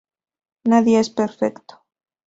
Nadie 0.65 0.99
es 0.99 1.11
perfecto 1.11 1.83